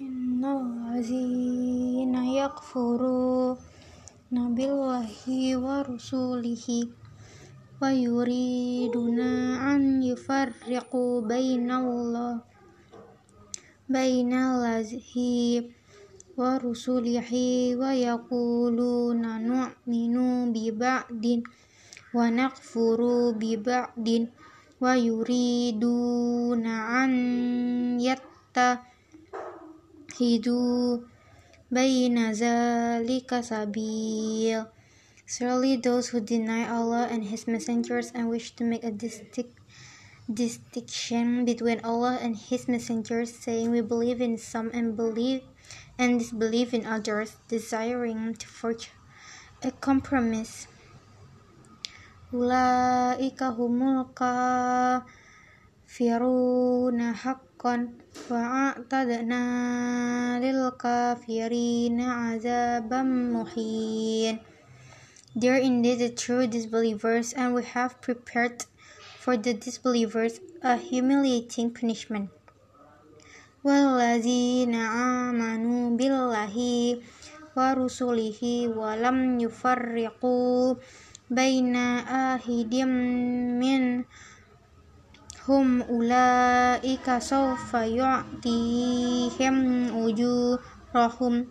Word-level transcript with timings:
innallazina 0.00 2.24
yakfuru 2.24 3.52
nabillahi 4.32 5.60
wa 5.60 5.84
rusulihi 5.84 6.88
wa 7.76 7.92
yuriduna 7.92 9.60
an 9.60 10.00
yufarriqu 10.00 11.20
bainallah 11.28 12.40
bainallahi 13.92 15.68
wa 16.32 16.56
rusulihi 16.56 17.76
wa 17.76 17.92
yaquluna 17.92 19.36
nu'minu 19.36 20.48
bi 20.48 20.72
ba'din 20.72 21.44
wa 22.16 22.32
nakfuru 22.32 23.36
bi 23.36 23.60
ba'din 23.60 24.32
wa 24.80 24.96
yuriduna 24.96 27.04
an 27.04 27.12
yatta 28.00 28.88
Hidu 30.10 31.06
bayna 31.70 32.34
zalika 32.34 33.42
sabil. 33.42 34.66
Surely 35.26 35.76
those 35.76 36.08
who 36.10 36.20
deny 36.20 36.66
Allah 36.66 37.06
and 37.10 37.24
His 37.24 37.46
messengers 37.46 38.10
and 38.14 38.28
wish 38.28 38.50
to 38.58 38.64
make 38.64 38.82
a 38.82 38.90
distinct 38.90 39.54
distinction 40.26 41.44
between 41.44 41.78
Allah 41.82 42.18
and 42.22 42.34
His 42.36 42.66
messengers, 42.66 43.30
saying 43.34 43.70
we 43.70 43.80
believe 43.80 44.20
in 44.20 44.38
some 44.38 44.70
and 44.74 44.96
believe 44.96 45.42
and 45.98 46.18
disbelieve 46.18 46.74
in 46.74 46.86
others, 46.86 47.36
desiring 47.46 48.34
to 48.34 48.46
forge 48.46 48.90
a 49.62 49.70
compromise. 49.70 50.66
Ulaika 52.32 53.50
humul 53.54 54.10
kafiruna 54.14 55.04
haqq 57.14 57.49
haqqan 57.60 57.92
wa 58.32 58.72
a'tadna 58.72 60.40
lil 60.40 60.72
kafirina 60.80 62.32
azabam 62.32 63.32
muhin. 63.36 64.40
There 65.36 65.56
indeed 65.56 65.98
the 65.98 66.08
true 66.08 66.46
disbelievers 66.46 67.34
and 67.34 67.54
we 67.54 67.62
have 67.64 68.00
prepared 68.00 68.64
for 69.18 69.36
the 69.36 69.52
disbelievers 69.52 70.40
a 70.62 70.76
humiliating 70.76 71.70
punishment. 71.72 72.30
Wallazina 73.62 75.28
amanu 75.28 75.98
billahi 76.00 77.02
wa 77.54 77.74
rusulihi 77.74 78.72
wa 78.74 78.94
lam 78.94 79.38
yufarriqu 79.38 80.80
baina 81.28 82.08
ahidim 82.08 82.88
min 83.60 84.06
hum 85.48 85.80
ulaika 85.88 87.16
sawfa 87.16 87.88
yu'tihim 87.88 89.56
ujurahum 89.96 91.48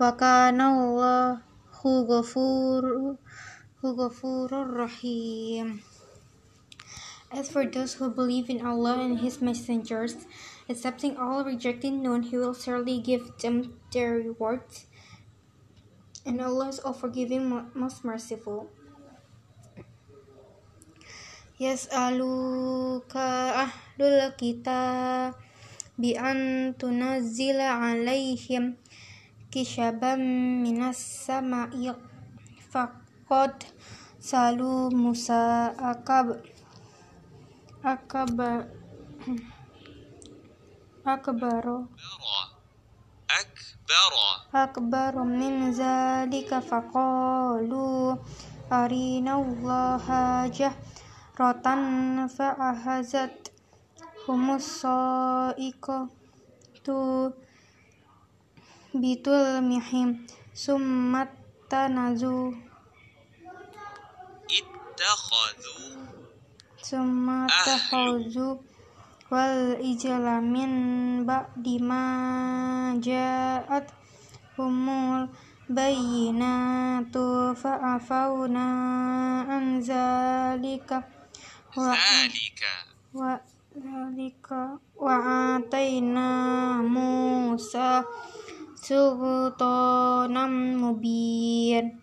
wa 0.00 0.10
kana 0.16 0.72
Allahu 0.72 1.92
ghafur 2.08 3.16
ghafurur 3.84 4.72
rahim 4.72 5.84
As 7.30 7.50
for 7.50 7.66
those 7.66 8.00
who 8.00 8.08
believe 8.08 8.48
in 8.48 8.64
Allah 8.64 9.02
and 9.02 9.18
His 9.20 9.42
messengers, 9.42 10.24
accepting 10.70 11.18
all, 11.18 11.44
rejecting 11.44 12.00
none, 12.00 12.22
He 12.22 12.38
will 12.38 12.54
surely 12.54 13.02
give 13.02 13.36
them 13.42 13.76
their 13.92 14.14
rewards. 14.14 14.86
And 16.24 16.40
Allah 16.40 16.68
is 16.70 16.78
all 16.78 16.94
forgiving, 16.94 17.50
most 17.74 18.04
merciful. 18.04 18.70
yas'aluka 21.56 23.64
ahlul 23.64 24.28
kita 24.36 25.32
bi 25.96 26.12
antunazila 26.12 27.80
alaihim 27.80 28.76
kisabam 29.48 30.20
minas 30.60 31.00
sama 31.00 31.72
yuk 31.72 31.96
fakod 32.68 33.56
salu 34.20 34.92
Musa 34.92 35.72
akab 35.80 36.44
akaba 37.80 38.68
akbaro 41.08 41.88
akbaro 43.32 44.28
akbaro 44.52 45.24
min 45.24 45.72
zalika 45.72 46.60
faqalu 46.60 48.12
arina 48.68 49.40
allaha 49.40 50.44
jah 50.52 50.76
rotan 51.36 52.24
fa'ahazat 52.32 53.52
humus 54.24 54.80
so'iko 54.80 56.08
tu 56.80 57.28
bitul 58.96 59.60
mihim 59.60 60.24
summat 60.56 61.28
tanazu. 61.68 62.56
Ittakhadhu 64.48 66.08
summa 66.80 67.44
takhadhu 67.52 68.56
wal 69.28 69.76
ijla 69.76 70.40
min 70.40 70.72
ba'di 71.28 71.76
ma 71.84 72.04
ja'at 72.96 73.92
humul 74.56 75.28
bayinatu 75.68 77.52
fa'afawna 77.52 78.66
an 79.44 79.84
zalika. 79.84 81.15
ذلك 81.77 82.61
وذلك 83.13 84.47
وآتينا 84.95 86.29
موسى 86.81 88.03
سلطانا 88.75 90.45
مبين 90.83 92.01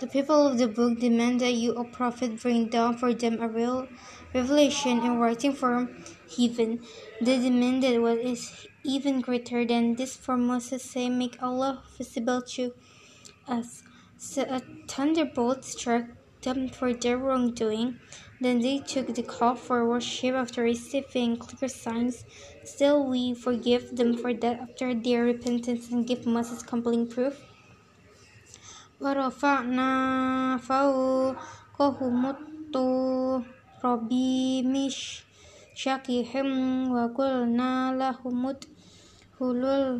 The 0.00 0.08
people 0.08 0.48
of 0.48 0.58
the 0.58 0.66
book 0.66 0.98
demand 0.98 1.40
that 1.42 1.54
you, 1.54 1.74
O 1.74 1.84
Prophet, 1.84 2.40
bring 2.42 2.66
down 2.66 2.98
for 2.98 3.14
them 3.14 3.40
a 3.40 3.46
real 3.46 3.86
revelation 4.34 4.98
in 4.98 5.20
writing 5.20 5.52
from 5.52 5.94
heaven. 6.36 6.80
They 7.20 7.38
demanded 7.38 8.02
what 8.02 8.18
is 8.18 8.66
even 8.82 9.20
greater 9.20 9.64
than 9.64 9.94
this 9.94 10.16
for 10.16 10.36
Moses, 10.36 10.82
saying, 10.82 11.16
Make 11.18 11.40
Allah 11.40 11.84
visible 11.96 12.42
to 12.42 12.74
us. 13.46 13.84
So 14.18 14.42
a 14.42 14.60
thunderbolt 14.88 15.64
struck 15.64 16.06
them 16.42 16.68
for 16.68 16.92
their 16.92 17.16
wrongdoing. 17.16 18.00
Then 18.40 18.60
they 18.60 18.78
took 18.80 19.14
the 19.14 19.22
call 19.22 19.54
for 19.54 19.88
worship 19.88 20.34
after 20.34 20.62
receiving 20.62 21.36
clear 21.36 21.68
signs. 21.68 22.24
Still, 22.64 23.06
we 23.06 23.34
forgive 23.34 23.96
them 23.96 24.16
for 24.16 24.34
that 24.34 24.60
after 24.60 24.94
their 24.94 25.22
repentance 25.24 25.90
and 25.92 26.06
give 26.06 26.26
Moses 26.26 26.62
compelling 26.62 27.06
proof. 27.06 27.34
ورفعنا 29.02 30.56
فوقهم 30.56 32.26
الطور 32.26 33.42
بمشيخهم 33.84 35.28
وقلنا 36.92 37.72
لهم 37.98 38.46
ادخلوا 38.46 39.98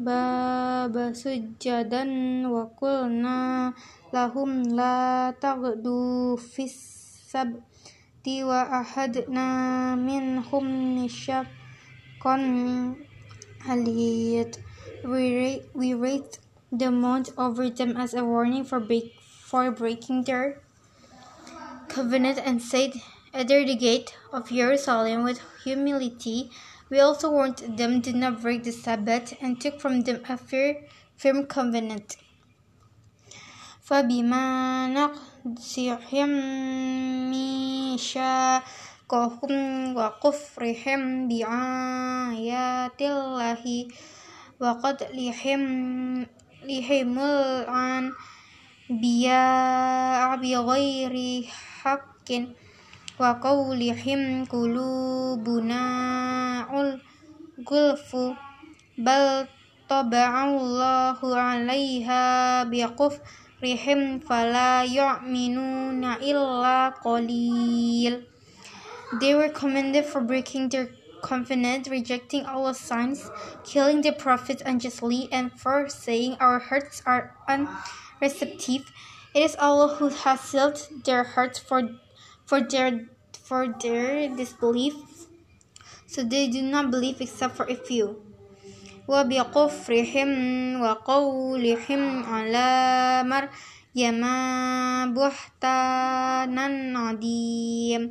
الباب 0.00 1.12
سجدا 1.14 2.04
وقلنا 2.48 3.72
لهم 4.14 4.62
لا 4.62 5.34
تغدوا 5.40 6.36
في 6.36 6.68
السبت 7.26 8.26
وأخذنا 8.28 9.48
منهم 9.94 10.64
ميثاقا 10.94 12.36
غليظا 13.66 14.50
We 15.04 15.22
ra- 15.38 15.64
we 15.74 15.94
raised 15.94 16.38
the 16.70 16.90
mount 16.90 17.30
over 17.36 17.68
them 17.68 17.96
as 17.96 18.14
a 18.14 18.24
warning 18.24 18.64
for, 18.64 18.78
break- 18.78 19.18
for 19.20 19.70
breaking 19.72 20.22
their 20.24 20.60
covenant 21.88 22.38
and 22.38 22.62
said, 22.62 22.92
Enter 23.34 23.64
the 23.64 23.74
gate 23.74 24.16
of 24.32 24.48
Jerusalem 24.48 25.24
with 25.24 25.40
humility. 25.64 26.50
We 26.88 27.00
also 27.00 27.30
warned 27.32 27.58
them, 27.78 28.00
Do 28.00 28.12
not 28.12 28.42
break 28.42 28.62
the 28.62 28.70
Sabbath, 28.70 29.34
and 29.40 29.60
took 29.60 29.80
from 29.80 30.02
them 30.02 30.22
a 30.28 30.36
fair, 30.36 30.84
firm 31.16 31.46
covenant. 31.46 32.16
فبما 33.82 34.44
نقصهم 35.46 36.30
ميثاقهم 37.30 38.62
وكفرهم 39.96 41.28
بآيات 41.28 43.00
الله 43.02 43.88
وقتلهم 44.60 45.62
لهم 46.64 47.18
الأنبياء 48.90 49.16
بغير 50.36 51.14
حق 51.82 52.28
وقولهم 53.20 54.44
قلوبنا 54.44 55.84
غلف 57.70 58.16
بل 58.98 59.46
طبع 59.88 60.44
الله 60.44 61.18
عليها 61.36 62.64
dhikrihim 63.61 64.23
fala 64.23 64.85
yu'minuna 64.85 66.21
illa 66.21 66.93
qalil. 67.03 68.23
They 69.19 69.33
were 69.33 69.49
commended 69.49 70.05
for 70.05 70.21
breaking 70.21 70.69
their 70.69 70.89
covenant, 71.23 71.87
rejecting 71.89 72.45
Allah's 72.45 72.79
signs, 72.79 73.29
killing 73.63 74.01
the 74.01 74.11
prophets 74.11 74.61
unjustly, 74.65 75.29
and 75.31 75.51
for 75.51 75.89
saying 75.89 76.37
our 76.39 76.59
hearts 76.59 77.01
are 77.05 77.35
unreceptive. 77.47 78.91
It 79.33 79.43
is 79.43 79.55
Allah 79.59 79.95
who 79.95 80.09
has 80.09 80.41
sealed 80.41 80.87
their 81.05 81.23
hearts 81.23 81.59
for, 81.59 81.89
for 82.45 82.61
their 82.61 83.09
for 83.33 83.73
their 83.81 84.27
disbelief, 84.35 84.93
so 86.05 86.21
they 86.23 86.47
do 86.47 86.61
not 86.61 86.91
believe 86.91 87.21
except 87.21 87.55
for 87.55 87.65
a 87.65 87.75
few. 87.75 88.26
وبكفرهم 89.08 90.30
وقولهم 90.80 92.02
على 92.22 92.70
مريم 93.26 94.22
بهتانا 95.14 96.66
عظيم 96.98 98.02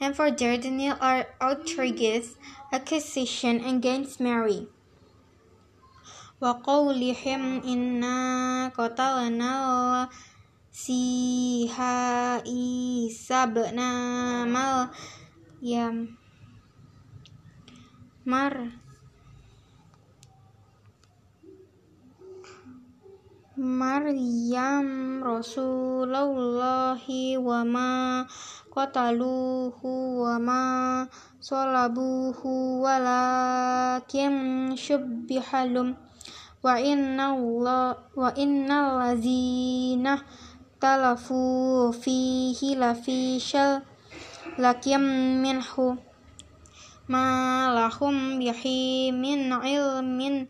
and 0.00 0.14
for 0.16 0.30
their 0.30 0.58
denial 0.58 0.98
are 1.00 1.26
outrageous 1.40 2.36
accusation 2.72 3.64
against 3.64 4.20
Mary. 4.20 4.66
وقولهم 6.40 7.62
إنا 7.62 8.18
قتلنا 8.68 10.08
سيها 10.72 11.96
عيسى 12.42 13.46
بن 13.46 13.78
مريم 14.52 16.16
مر 18.26 18.68
Maryam 23.59 25.19
Rasulullah 25.19 26.95
wa 26.95 27.59
ma 27.67 28.23
qataluhu 28.71 30.23
wa 30.23 30.39
ma 30.39 30.63
salabuhu 31.43 32.79
walakin 32.79 34.31
syubbihalum 34.79 35.91
wa 36.63 36.79
inna 36.79 37.35
Allah 37.35 37.99
wa 38.15 38.31
inna 38.39 38.95
lazina 38.95 40.23
talafu 40.79 41.91
fihi 41.91 42.79
lafi 42.79 43.43
syal 43.43 43.83
lakim 44.55 45.03
minhu. 45.43 45.99
Ma 47.11 47.67
lahum 47.75 48.39
bihi 48.39 49.11
min 49.11 49.51
ilmin 49.51 50.47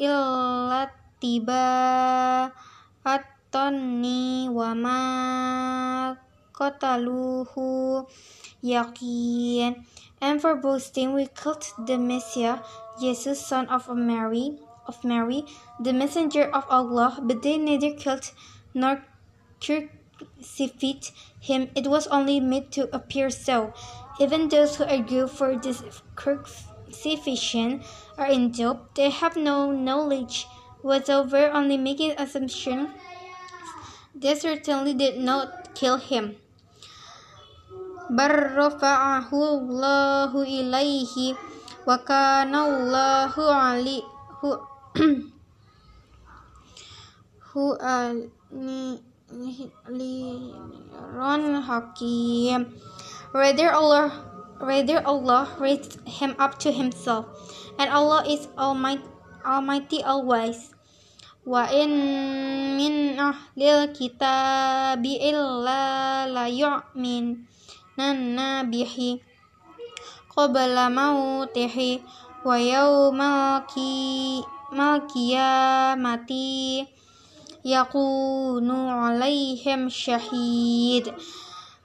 illat 0.00 0.99
tiba 1.20 2.52
atoni 3.04 4.48
wama 4.48 6.16
kotaluhu 6.52 8.04
yakin 8.62 9.84
and 10.20 10.40
for 10.40 10.56
boasting 10.56 11.14
we 11.14 11.28
killed 11.28 11.64
the 11.86 11.96
Messiah 11.96 12.58
Jesus 13.00 13.40
son 13.40 13.68
of 13.68 13.88
Mary 13.88 14.58
of 14.86 15.04
Mary 15.04 15.44
the 15.78 15.92
messenger 15.92 16.50
of 16.52 16.64
Allah. 16.68 17.18
But 17.22 17.42
they 17.42 17.56
neither 17.56 17.92
killed 17.94 18.32
nor 18.74 19.02
crucified 19.60 21.08
him. 21.40 21.70
It 21.74 21.86
was 21.86 22.06
only 22.08 22.40
made 22.40 22.72
to 22.72 22.94
appear 22.94 23.30
so. 23.30 23.72
Even 24.18 24.48
those 24.48 24.76
who 24.76 24.84
argue 24.84 25.26
for 25.26 25.56
this 25.56 25.82
crucifixion 26.16 27.82
are 28.18 28.26
in 28.26 28.50
doubt. 28.52 28.94
They 28.94 29.10
have 29.10 29.36
no 29.36 29.70
knowledge 29.72 30.46
over 31.09 31.49
only 31.49 31.77
making 31.77 32.13
assumption. 32.17 32.93
They 34.13 34.35
certainly 34.35 34.93
did 34.93 35.17
not 35.17 35.73
kill 35.73 35.97
him. 35.97 36.37
برفعه 38.05 39.33
الله 39.33 40.31
إليه 40.37 41.35
وكان 41.87 42.53
الله 42.55 43.33
علي 43.33 44.03
هو 44.45 44.61
هو 47.49 47.69
حكيم 51.65 52.61
Rather 53.33 53.67
Allah 53.73 54.07
rather 54.61 55.01
Allah 55.03 55.49
raised 55.59 55.99
him 56.05 56.37
up 56.37 56.61
to 56.61 56.71
himself 56.71 57.25
and 57.81 57.89
Allah 57.89 58.23
is 58.23 58.47
almighty 58.55 59.03
Almighty 59.45 60.01
always. 60.01 60.68
Wa 61.50 61.66
in 61.66 61.90
min 62.78 63.18
ahlil 63.18 63.90
kitabi 63.90 65.18
illa 65.18 66.22
la 66.30 66.46
yu'min 66.46 67.42
nanna 67.98 68.62
bihi 68.62 69.18
qabla 70.30 70.86
mautihi 70.86 72.06
wa 72.46 72.54
yawmal 72.54 73.66
qiyamati 75.10 76.86
yakunu 77.66 78.78
alaihim 79.10 79.90
shahid. 79.90 81.10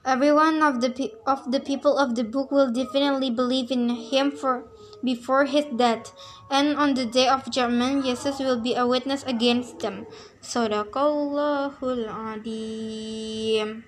Every 0.06 0.30
one 0.30 0.62
of 0.62 0.78
the 0.78 1.10
of 1.26 1.50
the 1.50 1.58
people 1.58 1.98
of 1.98 2.14
the 2.14 2.22
book 2.22 2.54
will 2.54 2.70
definitely 2.70 3.34
believe 3.34 3.74
in 3.74 3.90
him 3.90 4.30
for 4.30 4.70
before 5.04 5.44
his 5.46 5.66
death, 5.76 6.12
and 6.50 6.76
on 6.76 6.94
the 6.94 7.06
day 7.06 7.28
of 7.28 7.50
judgment, 7.50 8.04
Jesus 8.04 8.38
will 8.38 8.60
be 8.60 8.74
a 8.74 8.86
witness 8.86 9.22
against 9.24 9.80
them. 9.80 10.06
Sadaqallahul 10.42 12.06
Adim. 12.08 13.84